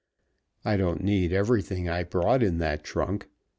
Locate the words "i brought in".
1.87-2.57